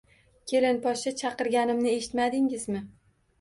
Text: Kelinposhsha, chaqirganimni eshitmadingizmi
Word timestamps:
Kelinposhsha, 0.51 1.13
chaqirganimni 1.19 1.93
eshitmadingizmi 1.99 2.83